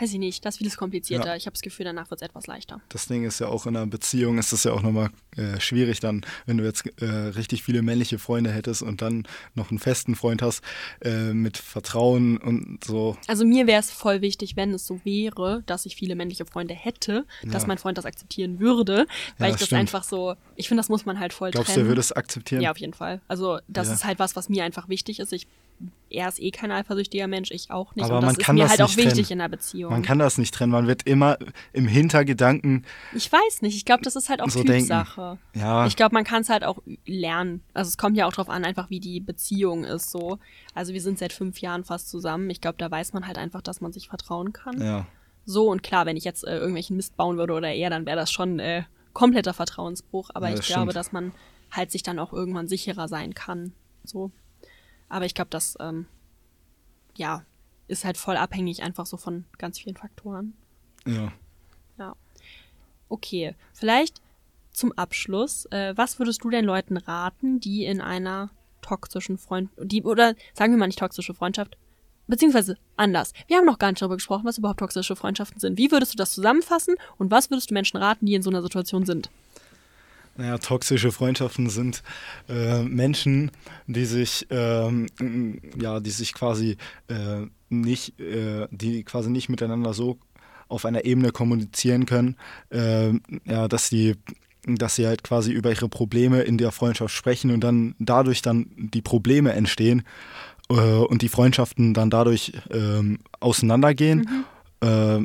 [0.00, 1.28] weiß ich nicht, das ist vieles komplizierter.
[1.28, 1.36] Ja.
[1.36, 2.80] Ich habe das Gefühl, danach wird es etwas leichter.
[2.88, 6.00] das Ding ist ja auch in einer Beziehung ist das ja auch nochmal äh, schwierig
[6.00, 10.14] dann, wenn du jetzt äh, richtig viele männliche Freunde hättest und dann noch einen festen
[10.14, 10.62] Freund hast
[11.02, 13.16] äh, mit Vertrauen und so.
[13.26, 16.74] Also mir wäre es voll wichtig, wenn es so wäre, dass ich viele männliche Freunde
[16.74, 17.68] hätte, dass Ja.
[17.68, 19.06] mein Freund das akzeptieren würde,
[19.38, 19.80] weil Ja, ich das stimmt.
[19.80, 21.86] einfach so, ich finde, das muss man halt voll Glaubst du, trennen.
[21.86, 22.62] er würde es akzeptieren?
[22.62, 23.20] Ja, auf jeden Fall.
[23.28, 25.32] Also das ist halt was, was mir einfach wichtig ist.
[25.32, 25.46] Ich,
[26.10, 28.04] er ist eh kein eifersüchtiger Mensch, ich auch nicht.
[28.04, 29.32] Aber und das man ist kann mir das halt auch nicht wichtig trennen.
[29.32, 29.90] in der Beziehung.
[29.92, 30.70] Man kann das nicht trennen.
[30.70, 31.38] Man wird immer
[31.72, 32.84] im Hintergedanken
[33.14, 33.74] ich weiß nicht.
[33.76, 34.88] Ich glaube, das ist halt auch So denken.
[34.88, 35.38] Typsache.
[35.54, 35.86] Ja.
[35.86, 37.62] Ich glaube, man kann es halt auch lernen.
[37.74, 40.38] Also es kommt ja auch drauf an, einfach wie die Beziehung ist so.
[40.72, 42.48] Also wir sind seit fünf Jahren fast zusammen.
[42.50, 44.80] Ich glaube, da weiß man halt einfach, dass man sich vertrauen kann.
[44.80, 45.06] Ja,
[45.46, 48.16] So und klar, wenn ich jetzt äh, irgendwelchen Mist bauen würde oder er, dann wäre
[48.16, 48.84] das schon äh,
[49.14, 50.30] kompletter Vertrauensbruch.
[50.34, 50.96] Aber Ja, ich das glaube, stimmt.
[50.96, 51.32] dass man
[51.72, 53.72] halt sich dann auch irgendwann sicherer sein kann.
[54.04, 54.30] So.
[55.08, 56.06] Aber ich glaube, das ähm,
[57.16, 57.44] ja
[57.86, 60.54] ist halt voll abhängig einfach so von ganz vielen Faktoren.
[61.06, 61.32] ja.
[61.96, 62.16] Ja.
[63.08, 64.20] Okay, vielleicht
[64.72, 68.50] zum Abschluss, äh, was würdest du den Leuten raten, die in einer
[68.82, 71.76] toxischen Freund, die oder sagen wir mal nicht toxische Freundschaft,
[72.26, 73.32] beziehungsweise anders.
[73.46, 75.78] Wir haben noch gar nicht darüber gesprochen, was überhaupt toxische Freundschaften sind.
[75.78, 78.62] Wie würdest du das zusammenfassen und was würdest du Menschen raten, die in so einer
[78.62, 79.30] Situation sind?
[80.36, 82.02] Naja, toxische Freundschaften sind
[82.48, 83.52] äh, Menschen,
[83.86, 85.06] die sich, ähm,
[85.80, 86.76] ja, die sich quasi
[87.08, 90.18] äh, nicht, äh, die quasi nicht miteinander so
[90.68, 92.36] auf einer Ebene kommunizieren können,
[92.70, 94.14] ähm, ja, dass die,
[94.66, 98.70] dass sie halt quasi über ihre Probleme in der Freundschaft sprechen und dann dadurch dann
[98.76, 100.02] die Probleme entstehen
[100.68, 104.44] äh, und die Freundschaften dann dadurch ähm, auseinandergehen.
[104.80, 105.20] Äh,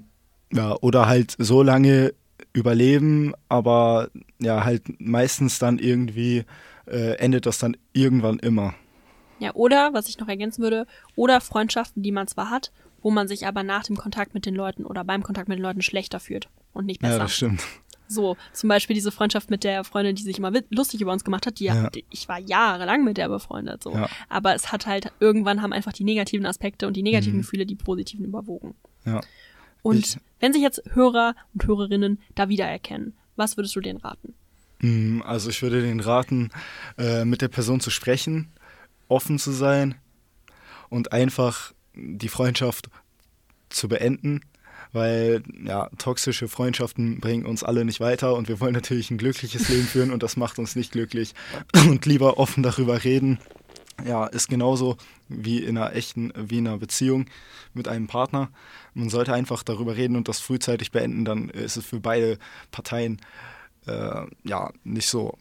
[0.52, 2.14] ja, oder halt so lange
[2.54, 6.46] überleben, aber ja, halt meistens dann irgendwie
[6.88, 8.74] äh, endet das dann irgendwann immer.
[9.40, 12.72] Ja, oder, was ich noch ergänzen würde, oder Freundschaften, die man zwar hat,
[13.02, 15.64] wo man sich aber nach dem Kontakt mit den Leuten oder beim Kontakt mit den
[15.64, 17.14] Leuten schlechter fühlt und nicht besser.
[17.14, 17.62] Ja, das stimmt.
[18.12, 21.46] So, zum Beispiel diese Freundschaft mit der Freundin, die sich immer lustig über uns gemacht
[21.46, 21.90] hat, die Ja.
[21.92, 23.94] die, ich war jahrelang mit der befreundet, so.
[23.94, 24.10] Ja.
[24.30, 27.42] Aber es hat halt, irgendwann haben einfach die negativen Aspekte und die negativen Mhm.
[27.44, 28.74] Gefühle die positiven überwogen.
[29.06, 29.22] Ja.
[29.84, 34.34] Und Ich- wenn sich jetzt Hörer und Hörerinnen da wiedererkennen, was würdest du denen raten?
[34.80, 36.50] Mm, Also ich würde den raten,
[36.98, 38.52] äh, mit der Person zu sprechen,
[39.08, 39.96] offen zu sein
[40.90, 42.90] und einfach die Freundschaft
[43.70, 44.42] zu beenden,
[44.92, 49.70] weil ja, toxische Freundschaften bringen uns alle nicht weiter und wir wollen natürlich ein glückliches
[49.70, 51.34] Leben führen und das macht uns nicht glücklich
[51.88, 53.40] und lieber offen darüber reden.
[54.06, 57.26] Ja, ist genauso wie in einer echten, wie in einer Beziehung
[57.74, 58.50] mit einem Partner.
[58.94, 62.38] Man sollte einfach darüber reden und das frühzeitig beenden, dann ist es für beide
[62.72, 63.22] Parteien
[63.88, 65.38] äh, ja nicht so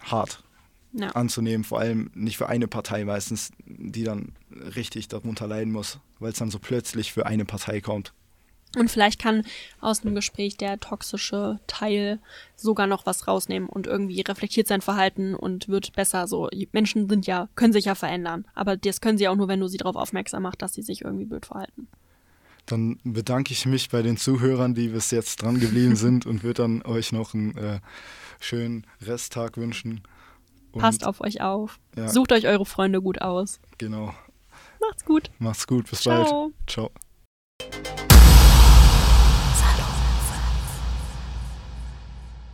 [0.00, 0.42] hart
[0.92, 1.08] Ja.
[1.10, 6.32] anzunehmen, vor allem nicht für eine Partei meistens, die dann richtig darunter leiden muss, weil
[6.32, 8.12] es dann so plötzlich für eine Partei kommt.
[8.76, 9.44] Und vielleicht kann
[9.80, 12.20] aus einem Gespräch der toxische Teil
[12.56, 16.26] sogar noch was rausnehmen und irgendwie reflektiert sein Verhalten und wird besser.
[16.26, 19.60] So Menschen sind ja können sich ja verändern, aber das können sie auch nur, wenn
[19.60, 21.88] du sie darauf aufmerksam machst, dass sie sich irgendwie blöd verhalten.
[22.66, 26.62] Dann bedanke ich mich bei den Zuhörern, die bis jetzt dran geblieben sind und würde
[26.62, 27.80] dann euch noch einen äh,
[28.40, 30.02] schönen Resttag wünschen.
[30.70, 31.78] Und Passt auf euch auf.
[31.96, 32.08] Ja.
[32.08, 33.60] Sucht euch eure Freunde gut aus.
[33.76, 34.14] Genau.
[34.80, 35.30] Macht's gut.
[35.38, 35.90] Macht's gut.
[35.90, 36.50] Bis Ciao.
[36.50, 36.54] bald.
[36.66, 38.01] Ciao.